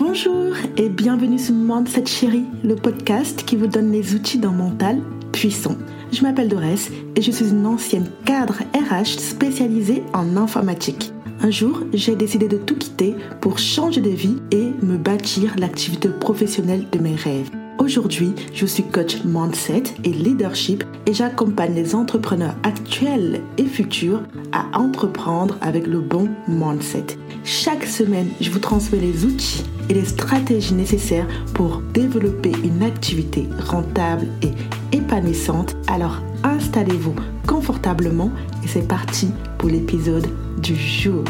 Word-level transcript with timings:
Bonjour 0.00 0.54
et 0.78 0.88
bienvenue 0.88 1.38
sur 1.38 1.54
Mindset 1.54 2.06
Chérie, 2.06 2.46
le 2.64 2.74
podcast 2.74 3.44
qui 3.44 3.54
vous 3.54 3.66
donne 3.66 3.92
les 3.92 4.14
outils 4.14 4.38
d'un 4.38 4.50
mental 4.50 4.98
puissant. 5.30 5.76
Je 6.10 6.22
m'appelle 6.22 6.48
Dorès 6.48 6.90
et 7.14 7.20
je 7.20 7.30
suis 7.30 7.50
une 7.50 7.66
ancienne 7.66 8.08
cadre 8.24 8.62
RH 8.74 9.18
spécialisée 9.18 10.02
en 10.14 10.38
informatique. 10.38 11.12
Un 11.42 11.50
jour, 11.50 11.82
j'ai 11.92 12.16
décidé 12.16 12.48
de 12.48 12.56
tout 12.56 12.76
quitter 12.76 13.14
pour 13.42 13.58
changer 13.58 14.00
de 14.00 14.08
vie 14.08 14.38
et 14.52 14.70
me 14.82 14.96
bâtir 14.96 15.54
l'activité 15.58 16.08
professionnelle 16.08 16.86
de 16.90 16.98
mes 16.98 17.14
rêves. 17.14 17.50
Aujourd'hui, 17.78 18.32
je 18.54 18.64
suis 18.64 18.84
coach 18.84 19.22
mindset 19.26 19.82
et 20.04 20.12
leadership 20.12 20.82
et 21.04 21.12
j'accompagne 21.12 21.74
les 21.74 21.94
entrepreneurs 21.94 22.54
actuels 22.62 23.42
et 23.58 23.66
futurs 23.66 24.22
à 24.52 24.78
entreprendre 24.78 25.58
avec 25.60 25.86
le 25.86 26.00
bon 26.00 26.30
mindset. 26.48 27.18
Chaque 27.44 27.84
semaine, 27.84 28.28
je 28.40 28.50
vous 28.50 28.58
transmets 28.58 29.00
les 29.00 29.24
outils 29.24 29.64
et 29.88 29.94
les 29.94 30.04
stratégies 30.04 30.74
nécessaires 30.74 31.26
pour 31.54 31.80
développer 31.80 32.52
une 32.62 32.82
activité 32.82 33.46
rentable 33.58 34.28
et 34.42 34.52
épanouissante. 34.96 35.74
Alors 35.88 36.22
installez-vous 36.44 37.14
confortablement 37.46 38.30
et 38.62 38.68
c'est 38.68 38.86
parti 38.86 39.28
pour 39.58 39.70
l'épisode 39.70 40.26
du 40.62 40.76
jour. 40.76 41.24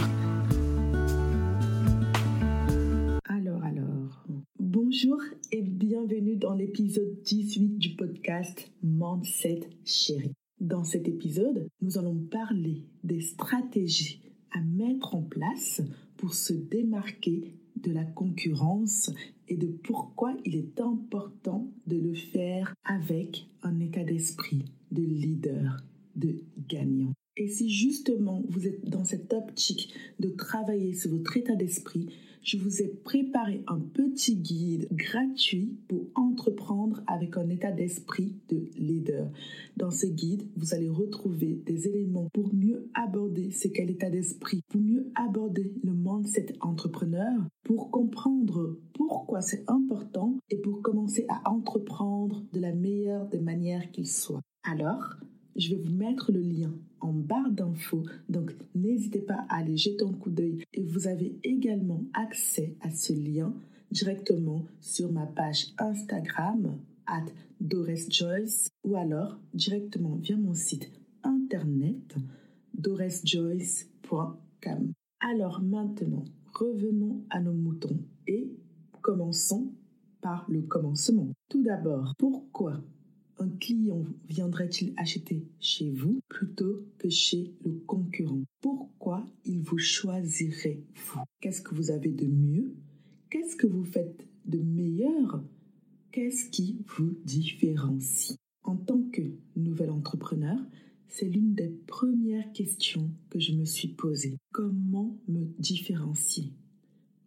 Alors, 3.28 3.62
alors, 3.62 4.26
bonjour 4.58 5.20
et 5.52 5.62
bienvenue 5.62 6.36
dans 6.36 6.54
l'épisode 6.54 7.22
18 7.24 7.78
du 7.78 7.90
podcast 7.90 8.70
Mindset 8.82 9.60
Chérie. 9.84 10.34
Dans 10.60 10.84
cet 10.84 11.08
épisode, 11.08 11.68
nous 11.80 11.98
allons 11.98 12.16
parler 12.16 12.82
des 13.04 13.20
stratégies 13.20 14.20
à 14.52 14.60
mettre 14.60 15.14
en 15.14 15.22
place 15.22 15.82
pour 16.16 16.34
se 16.34 16.52
démarquer 16.52 17.54
de 17.76 17.92
la 17.92 18.04
concurrence 18.04 19.10
et 19.48 19.56
de 19.56 19.66
pourquoi 19.66 20.36
il 20.44 20.56
est 20.56 20.80
important 20.80 21.70
de 21.86 21.96
le 21.96 22.14
faire 22.14 22.74
avec 22.84 23.46
un 23.62 23.80
état 23.80 24.04
d'esprit 24.04 24.64
de 24.92 25.02
leader, 25.02 25.82
de 26.16 26.44
gagnant. 26.68 27.12
Et 27.36 27.48
si 27.48 27.70
justement 27.70 28.42
vous 28.48 28.66
êtes 28.66 28.88
dans 28.88 29.04
cette 29.04 29.32
optique 29.32 29.94
de 30.18 30.28
travailler 30.28 30.92
sur 30.92 31.10
votre 31.10 31.36
état 31.36 31.54
d'esprit, 31.54 32.08
je 32.42 32.56
vous 32.56 32.82
ai 32.82 32.88
préparé 32.88 33.62
un 33.66 33.78
petit 33.78 34.36
guide 34.36 34.88
gratuit 34.92 35.76
pour 35.88 35.99
entreprendre 36.40 37.02
avec 37.06 37.36
un 37.36 37.50
état 37.50 37.70
d'esprit 37.70 38.34
de 38.48 38.70
leader. 38.76 39.30
Dans 39.76 39.90
ce 39.90 40.06
guide, 40.06 40.48
vous 40.56 40.72
allez 40.72 40.88
retrouver 40.88 41.60
des 41.66 41.86
éléments 41.86 42.30
pour 42.32 42.54
mieux 42.54 42.88
aborder 42.94 43.50
ce 43.50 43.68
qu'est 43.68 43.84
l'état 43.84 44.08
d'esprit, 44.08 44.62
pour 44.70 44.80
mieux 44.80 45.12
aborder 45.14 45.74
le 45.82 45.92
mindset 45.92 46.54
entrepreneur, 46.62 47.46
pour 47.62 47.90
comprendre 47.90 48.78
pourquoi 48.94 49.42
c'est 49.42 49.68
important 49.68 50.38
et 50.48 50.56
pour 50.56 50.80
commencer 50.80 51.26
à 51.28 51.50
entreprendre 51.50 52.42
de 52.54 52.60
la 52.60 52.72
meilleure 52.72 53.28
des 53.28 53.40
manières 53.40 53.90
qu'il 53.90 54.08
soit. 54.08 54.40
Alors, 54.62 55.16
je 55.56 55.74
vais 55.74 55.82
vous 55.82 55.94
mettre 55.94 56.32
le 56.32 56.40
lien 56.40 56.72
en 57.00 57.12
barre 57.12 57.50
d'infos, 57.50 58.04
donc 58.30 58.54
n'hésitez 58.74 59.20
pas 59.20 59.44
à 59.50 59.58
aller 59.58 59.76
jeter 59.76 60.04
un 60.04 60.12
coup 60.12 60.30
d'œil. 60.30 60.64
Et 60.72 60.82
vous 60.82 61.06
avez 61.06 61.38
également 61.42 62.02
accès 62.14 62.76
à 62.80 62.90
ce 62.90 63.12
lien 63.12 63.52
directement 63.90 64.64
sur 64.80 65.12
ma 65.12 65.26
page 65.26 65.74
Instagram, 65.78 66.78
at 67.06 67.26
Joyce, 68.08 68.68
ou 68.84 68.96
alors 68.96 69.38
directement 69.52 70.16
via 70.16 70.36
mon 70.36 70.54
site 70.54 70.90
internet 71.22 72.16
doresjoyce.com. 72.74 74.92
Alors 75.20 75.60
maintenant, 75.60 76.24
revenons 76.54 77.22
à 77.30 77.40
nos 77.40 77.52
moutons 77.52 77.98
et 78.26 78.50
commençons 79.02 79.72
par 80.20 80.44
le 80.48 80.62
commencement. 80.62 81.28
Tout 81.48 81.62
d'abord, 81.62 82.14
pourquoi 82.18 82.82
un 83.38 83.48
client 83.48 84.04
viendrait-il 84.28 84.92
acheter 84.96 85.46
chez 85.60 85.90
vous 85.90 86.20
plutôt 86.28 86.84
que 86.98 87.08
chez 87.08 87.54
le 87.64 87.72
concurrent? 87.86 88.42
Pourquoi 88.60 89.26
il 89.44 89.62
vous 89.62 89.78
choisirait 89.78 90.82
vous? 90.94 91.20
Qu'est-ce 91.40 91.62
que 91.62 91.74
vous 91.74 91.90
avez 91.90 92.10
de 92.10 92.26
mieux? 92.26 92.74
Qu'est-ce 93.30 93.54
que 93.54 93.68
vous 93.68 93.84
faites 93.84 94.26
de 94.46 94.58
meilleur? 94.58 95.40
Qu'est-ce 96.10 96.50
qui 96.50 96.84
vous 96.88 97.16
différencie? 97.24 98.36
En 98.64 98.74
tant 98.74 99.02
que 99.12 99.22
nouvel 99.54 99.90
entrepreneur, 99.90 100.58
c'est 101.06 101.28
l'une 101.28 101.54
des 101.54 101.68
premières 101.68 102.50
questions 102.50 103.08
que 103.30 103.38
je 103.38 103.52
me 103.52 103.64
suis 103.64 103.86
posée. 103.86 104.36
Comment 104.52 105.16
me 105.28 105.44
différencier? 105.60 106.52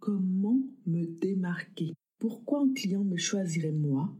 Comment 0.01 0.59
me 0.85 1.05
démarquer? 1.05 1.93
Pourquoi 2.19 2.63
un 2.63 2.73
client 2.73 3.05
me 3.05 3.15
choisirait 3.15 3.71
moi 3.71 4.13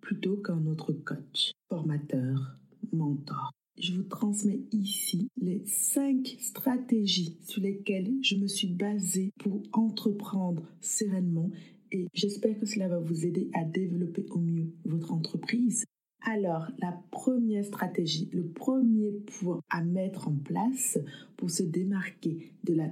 plutôt 0.00 0.36
qu'un 0.36 0.64
autre 0.66 0.92
coach, 0.92 1.50
formateur, 1.68 2.56
mentor? 2.92 3.50
Je 3.78 3.92
vous 3.92 4.04
transmets 4.04 4.62
ici 4.72 5.28
les 5.36 5.62
cinq 5.66 6.36
stratégies 6.40 7.36
sur 7.42 7.60
lesquelles 7.60 8.10
je 8.22 8.36
me 8.36 8.46
suis 8.46 8.68
basée 8.68 9.32
pour 9.38 9.60
entreprendre 9.72 10.62
sereinement 10.80 11.50
et 11.92 12.06
j'espère 12.14 12.58
que 12.58 12.64
cela 12.64 12.88
va 12.88 12.98
vous 12.98 13.26
aider 13.26 13.50
à 13.52 13.64
développer 13.64 14.24
au 14.30 14.38
mieux 14.38 14.72
votre 14.86 15.12
entreprise. 15.12 15.84
Alors, 16.22 16.68
la 16.78 16.98
première 17.10 17.64
stratégie, 17.64 18.30
le 18.32 18.46
premier 18.46 19.12
point 19.12 19.60
à 19.68 19.84
mettre 19.84 20.28
en 20.28 20.36
place 20.36 20.98
pour 21.36 21.50
se 21.50 21.62
démarquer 21.62 22.52
de 22.64 22.74
la 22.74 22.88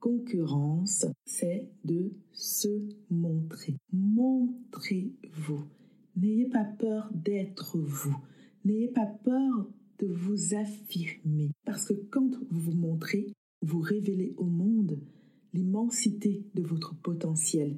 concurrence, 0.00 1.06
c'est 1.26 1.68
de 1.84 2.10
se 2.32 2.88
montrer. 3.10 3.76
Montrez-vous. 3.92 5.64
N'ayez 6.16 6.46
pas 6.46 6.64
peur 6.64 7.10
d'être 7.12 7.78
vous. 7.78 8.16
N'ayez 8.64 8.88
pas 8.88 9.06
peur 9.06 9.68
de 10.02 10.08
vous 10.08 10.54
affirmer. 10.54 11.52
Parce 11.64 11.86
que 11.86 11.94
quand 12.10 12.30
vous 12.50 12.60
vous 12.60 12.76
montrez, 12.76 13.32
vous 13.62 13.80
révélez 13.80 14.34
au 14.36 14.46
monde 14.46 14.98
l'immensité 15.54 16.44
de 16.54 16.62
votre 16.62 16.94
potentiel, 16.94 17.76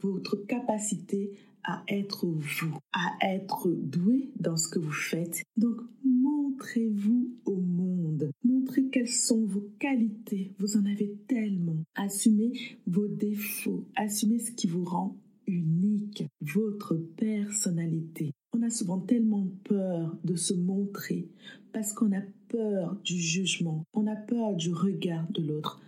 votre 0.00 0.36
capacité 0.36 1.32
à 1.64 1.84
être 1.88 2.26
vous, 2.26 2.78
à 2.92 3.34
être 3.34 3.70
doué 3.70 4.32
dans 4.40 4.56
ce 4.56 4.68
que 4.68 4.78
vous 4.78 4.92
faites. 4.92 5.42
Donc, 5.56 5.76
montrez-vous 6.04 7.36
au 7.44 7.56
monde. 7.56 8.30
Montrez 8.44 8.88
quelles 8.88 9.08
sont 9.08 9.44
vos 9.44 9.68
qualités. 9.78 10.52
Vous 10.58 10.76
en 10.76 10.86
avez 10.86 11.16
tellement. 11.28 11.84
Assumez 11.94 12.52
vos 12.86 13.06
défauts. 13.06 13.86
Assumez 13.94 14.38
ce 14.38 14.52
qui 14.52 14.66
vous 14.66 14.84
rend 14.84 15.16
unique, 15.46 16.24
votre 16.40 16.94
personnalité. 16.96 18.32
On 18.54 18.62
a 18.62 18.70
souvent 18.70 19.00
tellement 19.00 19.46
peur 19.64 20.16
de 20.24 20.36
se 20.36 20.54
montrer 20.54 21.28
parce 21.72 21.92
qu'on 21.92 22.12
a 22.12 22.22
peur 22.48 22.96
du 23.04 23.18
jugement, 23.18 23.84
on 23.94 24.06
a 24.06 24.16
peur 24.16 24.54
du 24.54 24.72
regard 24.72 25.30
de 25.32 25.42
l'autre, 25.42 25.80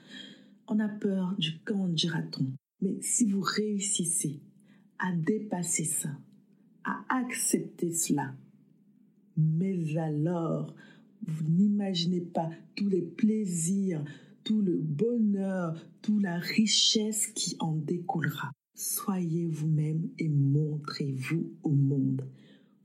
on 0.66 0.80
a 0.80 0.88
peur 0.88 1.34
du 1.38 1.58
quand 1.64 1.88
dira-t-on. 1.88 2.46
Mais 2.80 3.00
si 3.00 3.26
vous 3.30 3.42
réussissez 3.42 4.40
à 4.98 5.12
dépasser 5.12 5.84
ça, 5.84 6.10
à 6.84 7.04
accepter 7.08 7.92
cela, 7.92 8.34
mais 9.36 9.96
alors, 9.96 10.74
vous 11.26 11.44
n'imaginez 11.44 12.20
pas 12.20 12.50
tous 12.76 12.88
les 12.88 13.02
plaisirs, 13.02 14.04
tout 14.44 14.60
le 14.60 14.76
bonheur, 14.76 15.74
toute 16.02 16.22
la 16.22 16.38
richesse 16.38 17.28
qui 17.28 17.56
en 17.60 17.74
découlera. 17.74 18.52
Soyez 18.76 19.46
vous-même 19.46 20.10
et 20.18 20.28
montrez-vous 20.28 21.52
au 21.62 21.70
monde. 21.70 22.28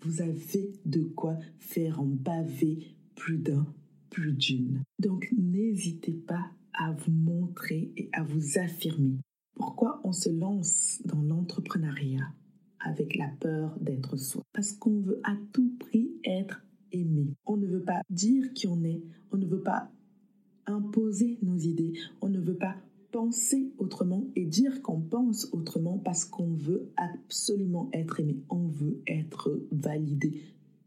Vous 0.01 0.21
avez 0.21 0.71
de 0.85 1.01
quoi 1.03 1.35
faire 1.57 1.99
en 1.99 2.05
baver 2.05 2.95
plus 3.15 3.39
d'un, 3.39 3.65
plus 4.11 4.33
d'une. 4.33 4.83
Donc 4.99 5.33
n'hésitez 5.35 6.13
pas 6.13 6.51
à 6.73 6.91
vous 6.91 7.11
montrer 7.11 7.91
et 7.97 8.07
à 8.13 8.23
vous 8.23 8.59
affirmer. 8.59 9.17
Pourquoi 9.55 9.99
on 10.03 10.13
se 10.13 10.29
lance 10.29 11.01
dans 11.05 11.23
l'entrepreneuriat 11.23 12.33
avec 12.79 13.17
la 13.17 13.27
peur 13.39 13.75
d'être 13.81 14.15
soi? 14.15 14.43
Parce 14.53 14.73
qu'on 14.73 15.01
veut 15.01 15.19
à 15.23 15.35
tout 15.53 15.75
prix 15.79 16.11
être 16.23 16.63
aimé. 16.91 17.33
On 17.47 17.57
ne 17.57 17.65
veut 17.65 17.83
pas 17.83 18.01
dire 18.11 18.53
qui 18.53 18.67
on 18.67 18.83
est, 18.83 19.01
on 19.31 19.37
ne 19.37 19.47
veut 19.47 19.63
pas 19.63 19.91
imposer 20.67 21.39
nos 21.41 21.57
idées, 21.57 21.93
on 22.21 22.29
ne 22.29 22.39
veut 22.39 22.57
pas 22.57 22.77
penser 23.11 23.73
autrement 23.77 24.27
et 24.35 24.45
dire 24.45 24.81
qu'on 24.81 25.01
pense 25.01 25.49
autrement 25.51 25.97
parce 25.97 26.25
qu'on 26.25 26.53
veut 26.53 26.91
absolument 26.95 27.89
être 27.93 28.19
aimé, 28.19 28.37
on 28.49 28.67
veut 28.67 29.01
être 29.07 29.59
validé 29.71 30.41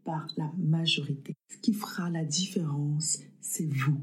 par 0.05 0.29
la 0.37 0.53
Ce 0.87 1.57
qui 1.61 1.73
fera 1.73 2.11
la 2.11 2.25
différence, 2.25 3.21
c'est 3.41 3.67
vous. 3.67 4.01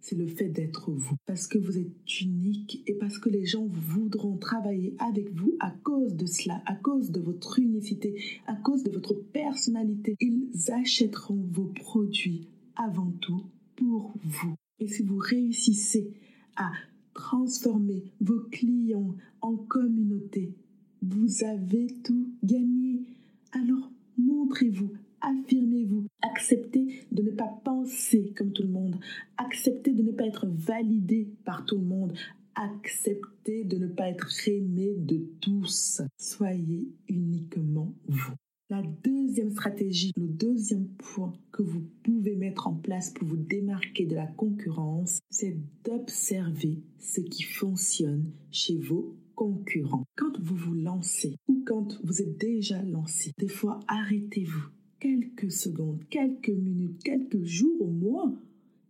C'est 0.00 0.16
le 0.16 0.28
fait 0.28 0.48
d'être 0.48 0.92
vous. 0.92 1.16
Parce 1.26 1.48
que 1.48 1.58
vous 1.58 1.78
êtes 1.78 2.20
unique 2.20 2.82
et 2.86 2.94
parce 2.94 3.18
que 3.18 3.28
les 3.28 3.44
gens 3.44 3.66
voudront 3.66 4.36
travailler 4.36 4.94
avec 5.00 5.32
vous 5.34 5.56
à 5.58 5.72
cause 5.82 6.14
de 6.14 6.26
cela, 6.26 6.62
à 6.66 6.76
cause 6.76 7.10
de 7.10 7.20
votre 7.20 7.58
unicité, 7.58 8.22
à 8.46 8.54
cause 8.54 8.84
de 8.84 8.90
votre 8.92 9.14
personnalité. 9.14 10.14
Ils 10.20 10.70
achèteront 10.70 11.44
vos 11.50 11.66
produits 11.66 12.46
avant 12.76 13.10
tout 13.20 13.46
pour 13.74 14.14
vous. 14.22 14.54
Et 14.78 14.86
si 14.86 15.02
vous 15.02 15.18
réussissez 15.18 16.12
à 16.56 16.70
transformer 17.14 18.04
vos 18.20 18.40
clients 18.50 19.16
en 19.40 19.56
communauté, 19.56 20.54
vous 21.02 21.44
avez 21.44 21.88
tout 22.04 22.32
gagné. 22.44 23.06
Alors 23.52 23.90
montrez-vous, 24.18 24.92
affirmez-vous, 25.26 26.06
acceptez 26.22 26.86
de 27.10 27.22
ne 27.22 27.30
pas 27.30 27.60
penser 27.64 28.32
comme 28.36 28.52
tout 28.52 28.62
le 28.62 28.68
monde, 28.68 28.96
acceptez 29.36 29.92
de 29.92 30.02
ne 30.02 30.12
pas 30.12 30.26
être 30.26 30.46
validé 30.46 31.28
par 31.44 31.64
tout 31.66 31.78
le 31.78 31.84
monde, 31.84 32.12
acceptez 32.54 33.64
de 33.64 33.76
ne 33.76 33.88
pas 33.88 34.08
être 34.08 34.30
aimé 34.48 34.94
de 34.96 35.26
tous. 35.40 36.00
Soyez 36.16 36.88
uniquement 37.08 37.92
vous. 38.06 38.34
La 38.68 38.82
deuxième 39.04 39.50
stratégie, 39.50 40.12
le 40.16 40.26
deuxième 40.26 40.88
point 40.88 41.32
que 41.52 41.62
vous 41.62 41.84
pouvez 42.02 42.34
mettre 42.34 42.66
en 42.66 42.74
place 42.74 43.10
pour 43.10 43.28
vous 43.28 43.36
démarquer 43.36 44.06
de 44.06 44.16
la 44.16 44.26
concurrence, 44.26 45.20
c'est 45.30 45.56
d'observer 45.84 46.82
ce 46.98 47.20
qui 47.20 47.44
fonctionne 47.44 48.32
chez 48.50 48.76
vos 48.76 49.16
concurrents. 49.36 50.04
Quand 50.16 50.40
vous 50.40 50.56
vous 50.56 50.74
lancez 50.74 51.36
ou 51.46 51.62
quand 51.64 52.00
vous 52.02 52.22
êtes 52.22 52.38
déjà 52.38 52.82
lancé, 52.82 53.30
des 53.38 53.48
fois 53.48 53.78
arrêtez-vous 53.86 54.75
quelques 55.06 55.52
secondes, 55.52 56.02
quelques 56.10 56.48
minutes, 56.48 57.00
quelques 57.04 57.44
jours 57.44 57.80
au 57.80 57.90
moins 57.90 58.36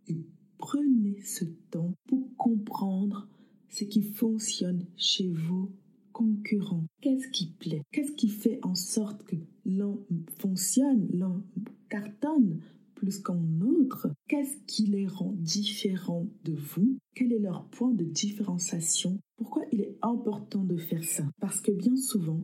et 0.07 0.17
prenez 0.57 1.21
ce 1.21 1.45
temps 1.69 1.93
pour 2.07 2.35
comprendre 2.37 3.27
ce 3.69 3.83
qui 3.83 4.01
fonctionne 4.01 4.87
chez 4.95 5.29
vos 5.29 5.71
concurrents. 6.13 6.85
Qu'est-ce 7.01 7.27
qui 7.27 7.51
plaît? 7.59 7.83
Qu'est-ce 7.91 8.13
qui 8.13 8.29
fait 8.29 8.59
en 8.63 8.73
sorte 8.73 9.23
que 9.25 9.35
l'un 9.65 9.95
fonctionne, 10.39 11.07
l'un 11.13 11.43
cartonne 11.87 12.61
plus 12.95 13.19
qu'un 13.19 13.61
autre? 13.61 14.07
Qu'est-ce 14.27 14.57
qui 14.65 14.87
les 14.87 15.05
rend 15.05 15.35
différents 15.37 16.25
de 16.45 16.53
vous? 16.53 16.97
Quel 17.13 17.31
est 17.31 17.39
leur 17.39 17.65
point 17.65 17.93
de 17.93 18.05
différenciation? 18.05 19.19
Pourquoi 19.35 19.65
il 19.71 19.81
est 19.81 19.99
important 20.01 20.63
de 20.63 20.77
faire 20.77 21.03
ça? 21.03 21.29
Parce 21.39 21.61
que 21.61 21.71
bien 21.71 21.95
souvent, 21.95 22.41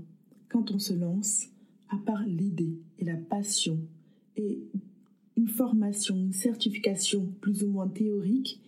quand 0.47 0.69
on 0.69 0.77
se 0.77 0.93
lance, 0.93 1.47
à 1.93 1.97
part 1.97 2.23
l'idée 2.25 2.79
et 2.97 3.05
la 3.05 3.17
passion 3.17 3.79
et 4.35 4.63
une 5.37 5.47
formation, 5.47 6.15
une 6.15 6.33
certification 6.33 7.27
plus 7.39 7.63
ou 7.63 7.67
moins 7.67 7.87
théorique, 7.87 8.59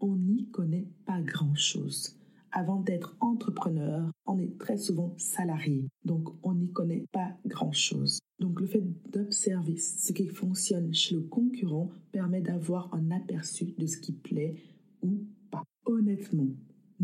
on 0.00 0.14
n'y 0.14 0.46
connaît 0.46 0.86
pas 1.04 1.20
grand-chose. 1.20 2.16
Avant 2.52 2.80
d'être 2.80 3.16
entrepreneur, 3.18 4.08
on 4.26 4.38
est 4.38 4.56
très 4.58 4.76
souvent 4.76 5.14
salarié, 5.16 5.88
donc 6.04 6.28
on 6.44 6.54
n'y 6.54 6.70
connaît 6.70 7.04
pas 7.10 7.36
grand-chose. 7.46 8.20
Donc 8.38 8.60
le 8.60 8.66
fait 8.66 8.84
d'observer 9.10 9.76
ce 9.76 10.12
qui 10.12 10.28
fonctionne 10.28 10.94
chez 10.94 11.16
le 11.16 11.22
concurrent 11.22 11.90
permet 12.12 12.40
d'avoir 12.40 12.92
un 12.94 13.10
aperçu 13.10 13.74
de 13.76 13.86
ce 13.86 13.98
qui 13.98 14.12
plaît 14.12 14.54
ou 15.02 15.24
pas. 15.50 15.64
Honnêtement, 15.86 16.50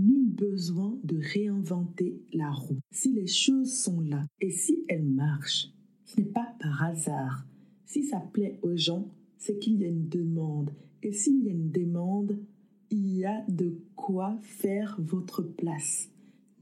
nul 0.01 0.31
besoin 0.31 0.99
de 1.05 1.19
réinventer 1.19 2.21
la 2.33 2.51
roue. 2.51 2.81
Si 2.91 3.13
les 3.13 3.27
choses 3.27 3.73
sont 3.73 4.01
là 4.01 4.27
et 4.41 4.51
si 4.51 4.85
elles 4.89 5.07
marchent, 5.07 5.69
ce 6.05 6.21
n'est 6.21 6.27
pas 6.27 6.55
par 6.59 6.83
hasard. 6.83 7.47
Si 7.85 8.05
ça 8.05 8.21
plaît 8.21 8.59
aux 8.63 8.77
gens, 8.77 9.09
c'est 9.37 9.59
qu'il 9.59 9.81
y 9.81 9.85
a 9.85 9.89
une 9.89 10.09
demande. 10.09 10.71
Et 11.03 11.13
s'il 11.13 11.45
y 11.45 11.49
a 11.49 11.53
une 11.53 11.71
demande, 11.71 12.39
il 12.91 13.17
y 13.17 13.25
a 13.25 13.45
de 13.49 13.79
quoi 13.97 14.39
faire 14.43 14.97
votre 15.01 15.43
place. 15.43 16.09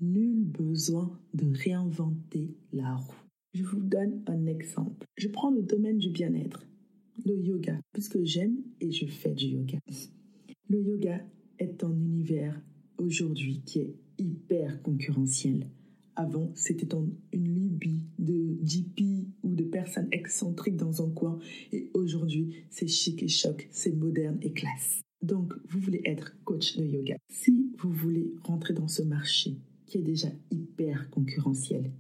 Nul 0.00 0.44
besoin 0.44 1.10
de 1.34 1.46
réinventer 1.52 2.54
la 2.72 2.94
roue. 2.94 3.14
Je 3.54 3.64
vous 3.64 3.80
donne 3.80 4.22
un 4.26 4.46
exemple. 4.46 5.06
Je 5.16 5.28
prends 5.28 5.50
le 5.50 5.62
domaine 5.62 5.98
du 5.98 6.10
bien-être, 6.10 6.66
le 7.24 7.36
yoga, 7.36 7.80
puisque 7.92 8.22
j'aime 8.22 8.58
et 8.80 8.92
je 8.92 9.06
fais 9.06 9.32
du 9.32 9.46
yoga. 9.46 9.78
Le 10.68 10.82
yoga 10.82 11.20
est 11.58 11.82
un 11.82 11.92
univers 11.92 12.60
aujourd'hui 12.98 13.62
qui 13.64 13.80
est 13.80 13.94
hyper 14.18 14.82
concurrentiel. 14.82 15.68
Avant, 16.16 16.50
c'était 16.54 16.88
une 17.32 17.54
lubie 17.54 18.02
de 18.18 18.58
GP 18.62 19.28
ou 19.44 19.54
de 19.54 19.62
personnes 19.62 20.08
excentriques 20.10 20.76
dans 20.76 21.06
un 21.06 21.10
coin. 21.10 21.38
Et 21.72 21.90
aujourd'hui, 21.94 22.64
c'est 22.70 22.88
chic 22.88 23.22
et 23.22 23.28
choc, 23.28 23.68
c'est 23.70 23.94
moderne 23.94 24.38
et 24.42 24.52
classe. 24.52 25.00
Donc, 25.22 25.54
vous 25.68 25.78
voulez 25.78 26.02
être 26.04 26.36
coach 26.44 26.76
de 26.76 26.84
yoga. 26.84 27.16
Si 27.30 27.72
vous 27.78 27.92
voulez 27.92 28.34
rentrer 28.42 28.74
dans 28.74 28.88
ce 28.88 29.02
marché 29.02 29.58
qui 29.86 29.98
est 29.98 30.02
déjà 30.02 30.28
hyper 30.50 31.08
concurrentiel, 31.10 31.92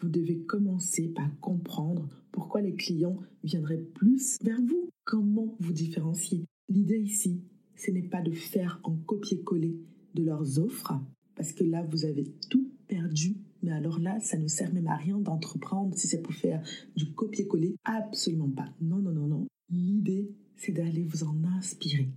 vous 0.00 0.08
devez 0.08 0.40
commencer 0.40 1.08
par 1.08 1.28
comprendre 1.40 2.08
pourquoi 2.32 2.62
les 2.62 2.74
clients 2.74 3.18
viendraient 3.44 3.84
plus 3.94 4.36
vers 4.42 4.60
vous. 4.62 4.90
Comment 5.04 5.56
vous 5.60 5.72
différencier? 5.72 6.44
L'idée 6.68 6.98
ici, 6.98 7.40
ce 7.76 7.90
n'est 7.90 8.08
pas 8.08 8.22
de 8.22 8.32
faire 8.32 8.80
en 8.84 8.96
copier-coller 8.96 9.76
de 10.14 10.22
leurs 10.22 10.58
offres, 10.58 10.92
parce 11.34 11.52
que 11.52 11.64
là, 11.64 11.82
vous 11.90 12.04
avez 12.04 12.24
tout 12.50 12.70
perdu. 12.88 13.36
Mais 13.62 13.72
alors 13.72 13.98
là, 13.98 14.18
ça 14.20 14.38
ne 14.38 14.48
sert 14.48 14.72
même 14.72 14.86
à 14.88 14.96
rien 14.96 15.18
d'entreprendre 15.18 15.96
si 15.96 16.06
c'est 16.06 16.22
pour 16.22 16.32
faire 16.32 16.62
du 16.96 17.12
copier-coller. 17.12 17.76
Absolument 17.84 18.50
pas. 18.50 18.68
Non, 18.80 18.98
non, 18.98 19.12
non, 19.12 19.26
non. 19.26 19.46
L'idée, 19.70 20.30
c'est 20.56 20.72
d'aller 20.72 21.04
vous 21.04 21.24
en 21.24 21.44
inspirer 21.44 22.08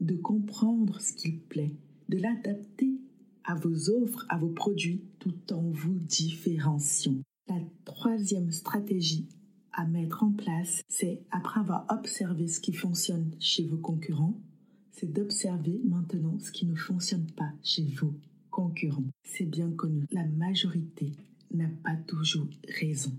de 0.00 0.16
comprendre 0.16 1.00
ce 1.00 1.12
qu'il 1.12 1.40
plaît, 1.40 1.74
de 2.08 2.18
l'adapter 2.18 3.00
à 3.44 3.54
vos 3.54 3.90
offres, 3.90 4.26
à 4.28 4.38
vos 4.38 4.48
produits, 4.48 5.02
tout 5.18 5.52
en 5.52 5.70
vous 5.70 5.94
différenciant. 5.94 7.16
La 7.48 7.60
troisième 7.84 8.50
stratégie 8.50 9.28
à 9.72 9.86
mettre 9.86 10.24
en 10.24 10.32
place, 10.32 10.82
c'est 10.88 11.22
après 11.30 11.60
avoir 11.60 11.86
observé 11.90 12.48
ce 12.48 12.60
qui 12.60 12.72
fonctionne 12.72 13.30
chez 13.38 13.64
vos 13.66 13.76
concurrents, 13.76 14.40
c'est 14.98 15.12
d'observer 15.12 15.80
maintenant 15.84 16.38
ce 16.38 16.50
qui 16.50 16.66
ne 16.66 16.74
fonctionne 16.74 17.26
pas 17.36 17.52
chez 17.62 17.84
vos 18.00 18.14
concurrents. 18.50 19.04
C'est 19.22 19.44
bien 19.44 19.70
connu, 19.70 20.06
la 20.10 20.24
majorité 20.24 21.12
n'a 21.52 21.68
pas 21.84 21.96
toujours 22.06 22.48
raison. 22.80 23.12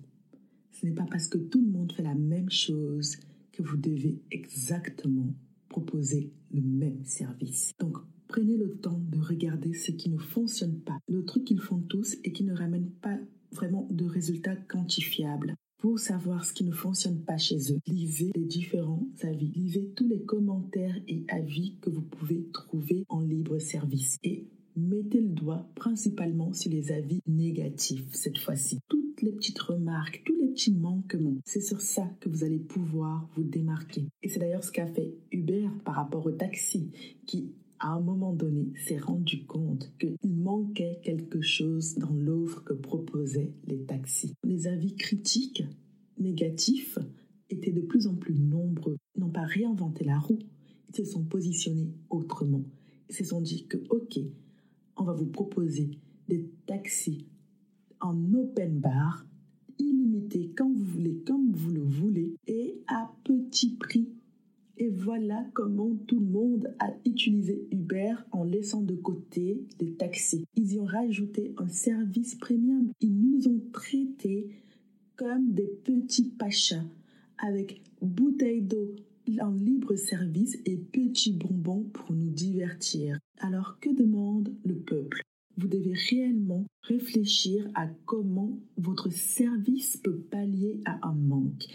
Ce 0.72 0.86
n'est 0.86 0.94
pas 0.94 1.06
parce 1.06 1.28
que 1.28 1.38
tout 1.38 1.62
le 1.62 1.72
monde 1.72 1.92
fait 1.92 2.04
la 2.04 2.16
même 2.16 2.50
chose 2.50 3.18
que 3.52 3.62
vous 3.62 3.78
devez 3.78 4.20
exactement 4.32 5.34
proposer 5.70 6.32
le 6.52 6.62
même 6.62 7.04
service. 7.06 7.72
Donc, 7.80 7.98
prenez 8.28 8.58
le 8.58 8.72
temps 8.78 9.00
de 9.10 9.20
regarder 9.20 9.74
ce 9.74 9.92
qui 9.92 10.10
ne 10.10 10.18
fonctionne 10.18 10.80
pas, 10.80 10.98
le 11.08 11.26
truc 11.26 11.46
qu'ils 11.46 11.62
font 11.62 11.80
tous 11.80 12.18
et 12.24 12.32
qui 12.32 12.44
ne 12.44 12.54
ramène 12.54 12.90
pas 12.90 13.18
vraiment 13.52 13.88
de 13.92 14.06
résultats 14.06 14.56
quantifiables. 14.56 15.56
Pour 15.80 16.00
savoir 16.00 16.44
ce 16.44 16.54
qui 16.54 16.64
ne 16.64 16.72
fonctionne 16.72 17.22
pas 17.22 17.38
chez 17.38 17.72
eux, 17.72 17.80
lisez 17.86 18.32
les 18.36 18.46
différents 18.46 19.08
avis, 19.22 19.52
lisez 19.56 19.92
tous 19.96 20.08
les 20.08 20.24
commentaires 20.24 20.98
et 21.08 21.24
avis 21.28 21.76
que 21.82 21.92
vous 21.92 22.02
pouvez 22.02 22.48
trouver 22.52 23.06
en 23.10 23.22
libre 23.22 23.60
service 23.60 24.18
et 24.24 24.48
mettez 24.76 25.22
le 25.22 25.30
doigt 25.30 25.70
principalement 25.76 26.52
sur 26.52 26.72
les 26.72 26.92
avis 26.92 27.22
négatifs 27.28 28.08
cette 28.12 28.40
fois-ci. 28.40 28.80
Toutes 28.88 29.22
les 29.22 29.32
petites 29.32 29.60
remarques, 29.60 30.24
tous 30.26 30.36
les 30.42 30.48
petits 30.48 30.74
manquements, 30.74 31.38
c'est 31.46 31.62
sur 31.62 31.80
ça 31.80 32.10
que 32.22 32.30
vous 32.30 32.44
allez 32.44 32.60
pouvoir 32.60 33.30
vous 33.36 33.44
démarquer. 33.44 34.08
Et 34.24 34.30
c'est 34.30 34.40
d'ailleurs 34.40 34.64
ce 34.64 34.72
qu'a 34.72 34.88
fait 34.88 35.14
Uber 35.32 35.68
par 35.86 35.94
rapport 35.94 36.26
au 36.26 36.32
taxi 36.32 36.90
qui 37.28 37.54
à 37.80 37.90
un 37.90 38.00
moment 38.00 38.34
donné, 38.34 38.72
s'est 38.76 38.98
rendu 38.98 39.46
compte 39.46 39.92
qu'il 40.00 40.18
manquait 40.36 41.00
quelque 41.04 41.42
chose 41.42 41.96
dans 41.96 42.14
l'offre 42.14 42.64
que 42.64 42.74
proposaient 42.74 43.54
les 43.68 43.84
taxis. 43.84 44.34
Les 44.44 44.68
avis 44.68 44.96
critiques, 44.96 45.64
négatifs, 46.18 46.98
étaient 47.50 47.72
de 47.72 47.82
plus 47.82 48.08
en 48.08 48.16
plus 48.16 48.36
nombreux. 48.36 48.98
Ils 49.16 49.22
n'ont 49.22 49.30
pas 49.30 49.46
réinventé 49.46 50.04
la 50.04 50.20
roue, 50.20 50.40
ils 50.90 50.96
se 50.96 51.06
sont 51.06 51.24
positionnés 51.24 51.92
autrement. 52.10 52.64
Ils 53.10 53.16
se 53.16 53.24
sont 53.24 53.42
dit 53.42 53.66
que, 53.68 53.78
ok, 53.90 54.20
on 54.98 55.04
va 55.04 55.14
vous 55.14 55.28
proposer 55.28 55.92
des 56.28 56.50
taxis 56.66 57.26
en 58.00 58.34
open 58.34 58.80
bar, 58.80 59.26
illimité 59.80 60.52
quand 60.56 60.72
vous 60.72 60.86
voulez, 60.86 61.18
comme 61.26 61.52
vous 61.52 61.72
le 61.72 61.84
voulez, 61.84 62.36
et 62.48 62.82
à 62.88 63.12
petit 63.24 63.76
prix. 63.76 64.10
Et 64.80 64.90
voilà 64.90 65.44
comment 65.54 65.96
tout 66.08 66.20
le 66.20 66.28
monde 66.28 66.74
a 66.80 66.92
utilisé 67.06 67.68
Uber 67.72 68.14
en 68.32 68.44
laissant 68.44 68.82
de 68.82 68.96
côté 68.96 69.64
les 69.80 69.94
taxis. 69.94 70.46
Ils 70.56 70.74
y 70.74 70.80
ont 70.80 70.86
rajouté 70.86 71.54
un 71.58 71.68
service 71.68 72.36
premium. 72.36 72.92
Ils 73.02 73.20
nous 73.20 73.48
ont 73.48 73.62
traités 73.72 74.50
comme 75.16 75.52
des 75.54 75.68
petits 75.84 76.30
pachas 76.30 76.86
avec 77.40 77.82
bouteilles 78.02 78.62
d'eau 78.62 78.96
en 79.42 79.52
libre 79.52 79.96
service 79.96 80.58
et 80.66 80.78
petits 80.78 81.34
bonbons 81.34 81.84
pour 81.92 82.14
nous 82.14 82.30
divertir. 82.30 83.20
Alors 83.40 83.80
que 83.80 83.90
demande 83.90 84.54
le 84.64 84.76
peuple? 84.76 85.22
Vous 85.58 85.68
devez 85.68 85.94
réellement 85.94 86.66
réfléchir 86.84 87.68
à 87.74 87.88
comment 88.06 88.60
votre 88.78 89.12
service 89.12 89.98
peut 89.98 90.20
pallier 90.20 90.82
à 90.86 91.08
un 91.08 91.16
manque 91.16 91.66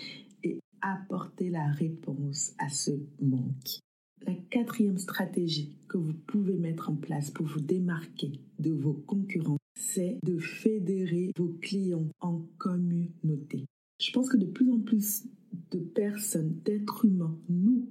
apporter 0.82 1.48
la 1.48 1.68
réponse 1.68 2.52
à 2.58 2.68
ce 2.68 2.90
manque. 3.20 3.80
La 4.26 4.34
quatrième 4.50 4.98
stratégie 4.98 5.74
que 5.88 5.98
vous 5.98 6.12
pouvez 6.12 6.56
mettre 6.56 6.90
en 6.90 6.94
place 6.94 7.30
pour 7.30 7.46
vous 7.46 7.60
démarquer 7.60 8.32
de 8.58 8.70
vos 8.70 8.92
concurrents, 8.92 9.58
c'est 9.74 10.18
de 10.24 10.38
fédérer 10.38 11.32
vos 11.36 11.56
clients 11.60 12.08
en 12.20 12.42
communauté. 12.58 13.64
Je 14.00 14.12
pense 14.12 14.28
que 14.28 14.36
de 14.36 14.46
plus 14.46 14.70
en 14.70 14.80
plus 14.80 15.24
de 15.70 15.78
personnes, 15.78 16.56
d'êtres 16.64 17.04
humains, 17.04 17.36
nous, 17.48 17.88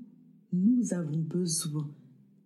nous 0.53 0.93
avons 0.93 1.17
besoin 1.17 1.89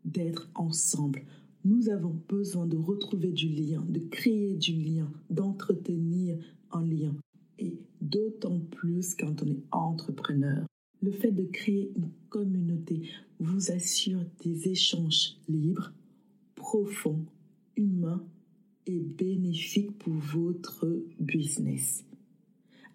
d'être 0.03 0.49
ensemble. 0.55 1.23
Nous 1.63 1.89
avons 1.89 2.15
besoin 2.27 2.67
de 2.67 2.77
retrouver 2.77 3.31
du 3.31 3.49
lien, 3.49 3.83
de 3.89 3.99
créer 3.99 4.55
du 4.55 4.73
lien, 4.73 5.11
d'entretenir 5.29 6.37
un 6.71 6.83
lien. 6.83 7.15
Et 7.57 7.79
d'autant 8.05 8.59
plus 8.59 9.15
quand 9.15 9.43
on 9.43 9.47
est 9.47 9.63
entrepreneur. 9.71 10.65
Le 11.01 11.11
fait 11.11 11.31
de 11.31 11.43
créer 11.43 11.91
une 11.95 12.09
communauté 12.29 13.09
vous 13.39 13.71
assure 13.71 14.23
des 14.43 14.69
échanges 14.69 15.37
libres, 15.47 15.91
profonds, 16.55 17.25
humains 17.75 18.23
et 18.85 18.99
bénéfiques 18.99 19.97
pour 19.97 20.13
votre 20.13 20.87
business. 21.19 22.05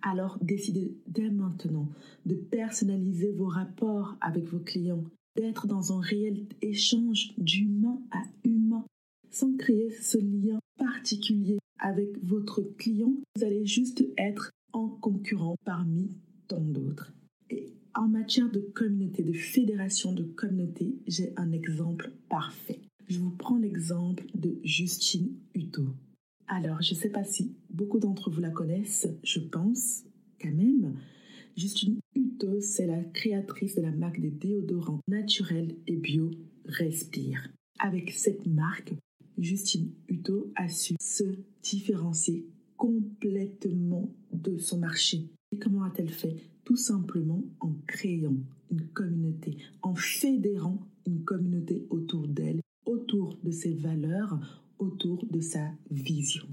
Alors 0.02 0.38
décidez 0.40 0.96
dès 1.06 1.30
maintenant 1.30 1.88
de 2.24 2.34
personnaliser 2.34 3.32
vos 3.32 3.48
rapports 3.48 4.16
avec 4.20 4.44
vos 4.44 4.60
clients, 4.60 5.04
d'être 5.36 5.66
dans 5.66 5.92
un 5.92 6.00
réel 6.00 6.46
échange 6.62 7.34
d'humain 7.36 8.00
à 8.10 8.22
humain, 8.44 8.84
sans 9.30 9.54
créer 9.56 9.90
ce 9.90 10.18
lien 10.18 10.58
particulier 10.78 11.58
avec 11.78 12.08
votre 12.22 12.62
client. 12.62 13.12
Vous 13.36 13.44
allez 13.44 13.66
juste 13.66 14.02
être 14.16 14.50
en 14.72 14.88
concurrent 14.88 15.56
parmi 15.64 16.16
tant 16.48 16.60
d'autres. 16.60 17.12
Et 17.50 17.72
en 17.94 18.08
matière 18.08 18.50
de 18.50 18.60
communauté, 18.60 19.22
de 19.22 19.32
fédération 19.32 20.12
de 20.12 20.24
communauté, 20.24 20.94
j'ai 21.06 21.32
un 21.36 21.52
exemple 21.52 22.12
parfait. 22.28 22.80
Je 23.08 23.18
vous 23.18 23.30
prends 23.30 23.58
l'exemple 23.58 24.24
de 24.34 24.58
Justine 24.62 25.34
Hutto. 25.54 25.86
Alors, 26.46 26.82
je 26.82 26.94
ne 26.94 26.98
sais 26.98 27.10
pas 27.10 27.24
si 27.24 27.54
beaucoup 27.70 27.98
d'entre 27.98 28.30
vous 28.30 28.40
la 28.40 28.50
connaissent, 28.50 29.08
je 29.22 29.40
pense 29.40 30.04
quand 30.40 30.52
même. 30.52 30.94
Justine 31.56 31.98
Hutto, 32.14 32.60
c'est 32.60 32.86
la 32.86 33.02
créatrice 33.02 33.74
de 33.74 33.82
la 33.82 33.90
marque 33.90 34.20
des 34.20 34.30
déodorants 34.30 35.00
naturels 35.08 35.76
et 35.86 35.96
bio 35.96 36.30
Respire. 36.64 37.48
Avec 37.78 38.12
cette 38.12 38.46
marque, 38.46 38.94
Justine 39.38 39.90
Hutto 40.08 40.52
a 40.54 40.68
su 40.68 40.94
se 41.00 41.24
différencier 41.62 42.46
complètement 42.80 44.08
de 44.32 44.56
son 44.56 44.78
marché. 44.78 45.28
Et 45.52 45.58
comment 45.58 45.82
a-t-elle 45.82 46.08
fait? 46.08 46.36
Tout 46.64 46.78
simplement 46.78 47.44
en 47.60 47.74
créant 47.86 48.38
une 48.70 48.86
communauté, 48.86 49.58
en 49.82 49.94
fédérant 49.94 50.78
une 51.06 51.22
communauté 51.24 51.86
autour 51.90 52.26
d'elle, 52.26 52.62
autour 52.86 53.36
de 53.44 53.50
ses 53.50 53.74
valeurs, 53.74 54.64
autour 54.78 55.26
de 55.26 55.40
sa 55.40 55.72
vision. 55.90 56.46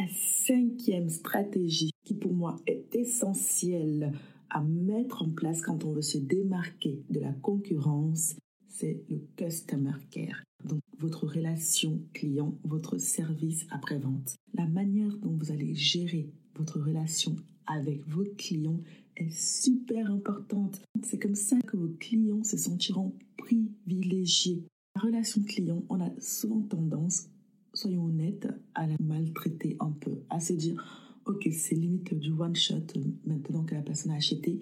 La 0.00 0.06
cinquième 0.14 1.10
stratégie 1.10 1.90
qui 2.04 2.14
pour 2.14 2.32
moi 2.32 2.56
est 2.66 2.94
essentielle 2.94 4.12
à 4.48 4.62
mettre 4.62 5.24
en 5.24 5.30
place 5.30 5.60
quand 5.60 5.84
on 5.84 5.92
veut 5.92 6.00
se 6.00 6.16
démarquer 6.16 7.02
de 7.10 7.20
la 7.20 7.32
concurrence, 7.32 8.36
c'est 8.78 9.02
le 9.08 9.20
customer 9.36 9.94
care. 10.10 10.42
Donc 10.64 10.80
votre 10.98 11.26
relation 11.26 12.02
client, 12.12 12.58
votre 12.64 12.98
service 12.98 13.66
après-vente. 13.70 14.34
La 14.54 14.66
manière 14.66 15.16
dont 15.18 15.32
vous 15.32 15.50
allez 15.50 15.74
gérer 15.74 16.30
votre 16.56 16.80
relation 16.80 17.36
avec 17.66 18.06
vos 18.06 18.24
clients 18.36 18.80
est 19.16 19.32
super 19.32 20.10
importante. 20.10 20.80
C'est 21.02 21.18
comme 21.18 21.34
ça 21.34 21.58
que 21.66 21.76
vos 21.76 21.88
clients 21.98 22.42
se 22.42 22.56
sentiront 22.56 23.14
privilégiés. 23.38 24.64
La 24.94 25.02
relation 25.02 25.42
client, 25.42 25.84
on 25.88 26.00
a 26.00 26.10
souvent 26.20 26.60
tendance, 26.60 27.28
soyons 27.72 28.04
honnêtes, 28.04 28.48
à 28.74 28.86
la 28.86 28.96
maltraiter 29.00 29.76
un 29.80 29.90
peu, 29.90 30.22
à 30.30 30.40
se 30.40 30.52
dire, 30.52 30.82
ok, 31.26 31.48
c'est 31.52 31.74
limite 31.74 32.14
du 32.14 32.32
one 32.32 32.56
shot 32.56 32.86
maintenant 33.24 33.64
que 33.64 33.74
la 33.74 33.82
personne 33.82 34.12
a 34.12 34.16
acheté. 34.16 34.60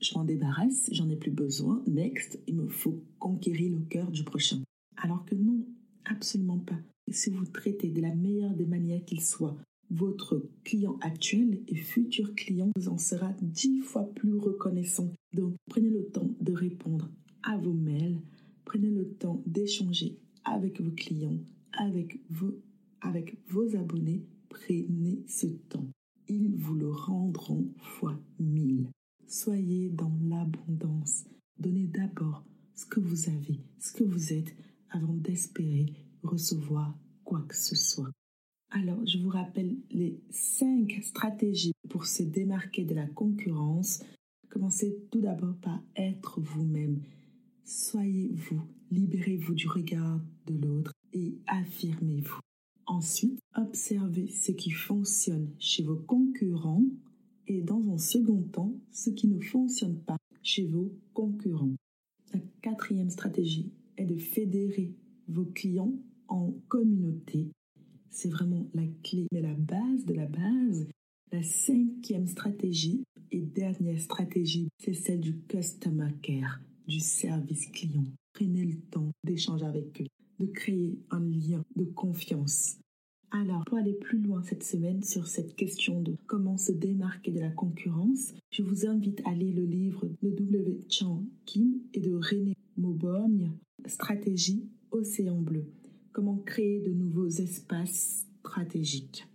Je 0.00 0.14
m'en 0.14 0.24
débarrasse, 0.24 0.88
j'en 0.92 1.08
ai 1.08 1.16
plus 1.16 1.30
besoin. 1.30 1.82
Next, 1.86 2.40
il 2.46 2.56
me 2.56 2.68
faut 2.68 3.02
conquérir 3.18 3.70
le 3.72 3.80
cœur 3.80 4.10
du 4.10 4.24
prochain. 4.24 4.62
Alors 4.96 5.24
que 5.24 5.34
non, 5.34 5.64
absolument 6.04 6.58
pas. 6.58 6.78
si 7.10 7.30
vous 7.30 7.44
traitez 7.44 7.90
de 7.90 8.00
la 8.00 8.14
meilleure 8.14 8.54
des 8.54 8.66
manières 8.66 9.04
qu'il 9.04 9.20
soit 9.20 9.56
votre 9.90 10.42
client 10.64 10.96
actuel 11.02 11.60
et 11.68 11.76
futur 11.76 12.34
client 12.34 12.70
vous 12.76 12.88
en 12.88 12.96
sera 12.96 13.32
dix 13.42 13.80
fois 13.80 14.04
plus 14.14 14.34
reconnaissant. 14.36 15.12
Donc, 15.34 15.54
prenez 15.68 15.90
le 15.90 16.06
temps 16.06 16.30
de 16.40 16.52
répondre 16.52 17.10
à 17.42 17.58
vos 17.58 17.74
mails, 17.74 18.20
prenez 18.64 18.90
le 18.90 19.08
temps 19.08 19.42
d'échanger 19.46 20.18
avec 20.44 20.80
vos 20.80 20.92
clients, 20.92 21.38
avec 21.72 22.20
vos, 22.30 22.54
avec 23.02 23.36
vos 23.48 23.76
abonnés. 23.76 24.22
Prenez 24.48 25.22
ce 25.26 25.46
temps. 25.46 25.86
Ils 26.28 26.54
vous 26.54 26.74
le 26.74 26.90
rendront 26.90 27.66
fois 27.78 28.18
mille. 28.38 28.88
Soyez 29.26 29.88
dans 29.90 30.12
l'abondance. 30.22 31.24
Donnez 31.58 31.86
d'abord 31.86 32.44
ce 32.74 32.86
que 32.86 33.00
vous 33.00 33.28
avez, 33.28 33.60
ce 33.78 33.92
que 33.92 34.04
vous 34.04 34.32
êtes, 34.32 34.54
avant 34.90 35.14
d'espérer 35.14 35.86
recevoir 36.22 36.96
quoi 37.24 37.42
que 37.48 37.56
ce 37.56 37.74
soit. 37.74 38.10
Alors, 38.70 39.04
je 39.06 39.18
vous 39.18 39.28
rappelle 39.28 39.76
les 39.90 40.18
cinq 40.30 40.98
stratégies 41.02 41.72
pour 41.88 42.06
se 42.06 42.22
démarquer 42.22 42.84
de 42.84 42.94
la 42.94 43.06
concurrence. 43.06 44.02
Commencez 44.48 44.96
tout 45.10 45.20
d'abord 45.20 45.56
par 45.56 45.82
être 45.94 46.40
vous-même. 46.40 47.02
Soyez 47.64 48.32
vous, 48.34 48.62
libérez-vous 48.90 49.54
du 49.54 49.68
regard 49.68 50.20
de 50.46 50.54
l'autre 50.54 50.92
et 51.12 51.38
affirmez-vous. 51.46 52.40
Ensuite, 52.86 53.38
observez 53.54 54.28
ce 54.28 54.52
qui 54.52 54.70
fonctionne 54.70 55.50
chez 55.58 55.82
vos 55.82 55.96
concurrents 55.96 56.84
et 57.46 57.60
dans 57.62 57.82
un 57.90 57.98
second 57.98 58.42
temps, 58.42 58.74
ce 58.90 59.10
qui 59.10 59.28
ne 59.28 59.40
fonctionne 59.40 59.96
pas 59.96 60.18
chez 60.42 60.66
vos 60.66 60.92
concurrents. 61.14 61.76
La 62.32 62.40
quatrième 62.60 63.10
stratégie 63.10 63.70
est 63.96 64.06
de 64.06 64.16
fédérer 64.16 64.92
vos 65.28 65.44
clients 65.44 65.94
en 66.28 66.52
communauté 66.68 67.50
c'est 68.12 68.28
vraiment 68.28 68.68
la 68.74 68.84
clé. 69.02 69.26
Mais 69.32 69.40
la 69.40 69.54
base 69.54 70.04
de 70.04 70.14
la 70.14 70.26
base, 70.26 70.86
la 71.32 71.42
cinquième 71.42 72.26
stratégie 72.26 73.02
et 73.30 73.40
dernière 73.40 74.00
stratégie, 74.00 74.68
c'est 74.78 74.92
celle 74.92 75.20
du 75.20 75.38
customer 75.48 76.10
care, 76.22 76.60
du 76.86 77.00
service 77.00 77.66
client. 77.68 78.04
Prenez 78.34 78.64
le 78.64 78.76
temps 78.90 79.10
d'échanger 79.24 79.64
avec 79.64 80.02
eux, 80.02 80.06
de 80.38 80.46
créer 80.46 80.98
un 81.10 81.20
lien 81.20 81.64
de 81.74 81.84
confiance. 81.84 82.78
Alors, 83.34 83.64
pour 83.64 83.78
aller 83.78 83.94
plus 83.94 84.18
loin 84.18 84.42
cette 84.42 84.62
semaine 84.62 85.02
sur 85.02 85.26
cette 85.26 85.56
question 85.56 86.00
de 86.00 86.16
comment 86.26 86.58
se 86.58 86.72
démarquer 86.72 87.32
de 87.32 87.40
la 87.40 87.50
concurrence, 87.50 88.34
je 88.50 88.62
vous 88.62 88.86
invite 88.86 89.22
à 89.24 89.32
lire 89.34 89.56
le 89.56 89.64
livre 89.64 90.06
de 90.22 90.30
W. 90.30 90.80
Chan 90.88 91.24
Kim 91.46 91.80
et 91.94 92.00
de 92.00 92.14
René 92.14 92.54
Mauborgne, 92.76 93.52
Stratégie 93.86 94.68
Océan 94.90 95.40
Bleu 95.40 95.64
comment 96.12 96.36
créer 96.36 96.80
de 96.80 96.92
nouveaux 96.92 97.28
espaces 97.28 98.26
stratégiques. 98.40 99.26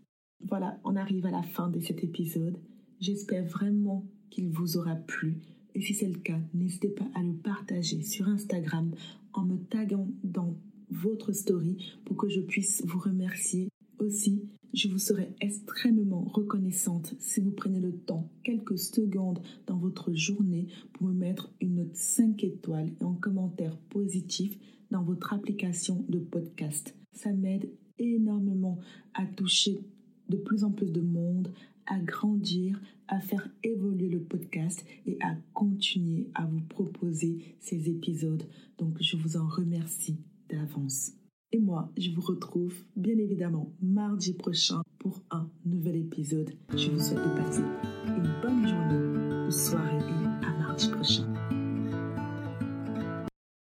Voilà, 0.46 0.80
on 0.84 0.96
arrive 0.96 1.26
à 1.26 1.32
la 1.32 1.42
fin 1.42 1.70
de 1.70 1.80
cet 1.80 2.04
épisode. 2.04 2.58
J'espère 3.00 3.46
vraiment 3.46 4.06
qu'il 4.30 4.50
vous 4.50 4.78
aura 4.78 4.96
plu. 4.96 5.40
Et 5.74 5.82
si 5.82 5.94
c'est 5.94 6.08
le 6.08 6.20
cas, 6.20 6.40
n'hésitez 6.54 6.90
pas 6.90 7.08
à 7.16 7.24
le 7.24 7.34
partager 7.34 8.04
sur 8.04 8.28
Instagram 8.28 8.92
en 9.34 9.44
me 9.44 9.58
taguant 9.58 10.08
dans 10.24 10.56
votre 10.90 11.32
story 11.34 11.96
pour 12.06 12.18
que 12.18 12.30
je 12.30 12.42
puisse 12.42 12.84
vous 12.86 13.00
remercier. 13.00 13.70
Aussi, 14.00 14.44
je 14.74 14.90
vous 14.90 15.00
serai 15.00 15.34
extrêmement 15.42 16.24
reconnaissante 16.26 17.16
si 17.20 17.40
vous 17.42 17.52
prenez 17.52 17.80
le 17.80 17.94
temps, 17.94 18.30
quelques 18.44 18.78
secondes 18.78 19.42
dans 19.66 19.78
votre 19.78 20.14
journée 20.14 20.68
pour 20.94 21.08
me 21.08 21.14
mettre 21.14 21.52
une 21.62 21.76
note 21.76 21.96
5 21.96 22.44
étoiles 22.44 22.92
et 23.02 23.04
un 23.04 23.16
commentaire 23.16 23.78
positif 23.90 24.58
dans 24.92 25.04
votre 25.04 25.34
application 25.34 26.06
de 26.10 26.20
podcast. 26.20 26.96
Ça 27.12 27.34
m'aide 27.34 27.72
énormément 27.98 28.78
à 29.14 29.26
toucher 29.26 29.80
de 30.30 30.38
plus 30.38 30.64
en 30.64 30.72
plus 30.72 30.92
de 30.92 31.02
monde, 31.02 31.52
à 31.88 32.00
grandir, 32.00 32.80
à 33.08 33.20
faire 33.20 33.50
évoluer 33.64 34.10
le 34.10 34.22
podcast 34.22 34.86
et 35.06 35.18
à 35.22 35.36
continuer 35.54 36.30
à 36.36 36.46
vous 36.46 36.62
proposer 36.62 37.56
ces 37.60 37.90
épisodes. 37.90 38.44
Donc 38.78 38.98
je 39.02 39.18
vous 39.18 39.38
en 39.38 39.48
remercie 39.48 40.18
d'avance. 40.50 41.14
Et 41.54 41.60
moi, 41.60 41.90
je 41.98 42.12
vous 42.12 42.22
retrouve 42.22 42.74
bien 42.98 43.18
évidemment 43.18 43.72
mardi 43.82 44.34
prochain 44.34 44.82
pour 45.00 45.22
un 45.32 45.50
nouvel 45.66 45.96
épisode. 45.96 46.52
Je 46.76 46.90
vous 46.90 47.00
souhaite 47.00 47.24
de 47.24 47.42
passer 47.42 47.64
une 48.06 48.42
bonne 48.42 48.68
journée 48.68 49.48
ou 49.48 49.52
soirée 49.52 49.98
et 49.98 50.46
à 50.46 50.58
mardi 50.60 50.90
prochain. 50.90 51.37